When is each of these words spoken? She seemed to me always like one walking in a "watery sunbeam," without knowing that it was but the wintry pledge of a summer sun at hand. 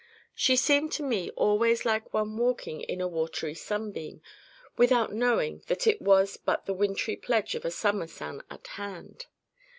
She 0.33 0.55
seemed 0.55 0.91
to 0.93 1.03
me 1.03 1.29
always 1.35 1.85
like 1.85 2.11
one 2.11 2.35
walking 2.35 2.81
in 2.81 3.01
a 3.01 3.07
"watery 3.07 3.53
sunbeam," 3.53 4.23
without 4.75 5.13
knowing 5.13 5.61
that 5.67 5.85
it 5.85 6.01
was 6.01 6.37
but 6.37 6.65
the 6.65 6.73
wintry 6.73 7.15
pledge 7.15 7.53
of 7.53 7.65
a 7.65 7.69
summer 7.69 8.07
sun 8.07 8.41
at 8.49 8.65
hand. 8.65 9.27